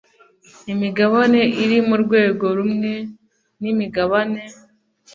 migabane 0.81 1.41
iri 1.63 1.77
mu 1.87 1.95
rwego 2.03 2.45
rumwe 2.57 2.91
n 3.61 3.63
imigabane 3.71 4.43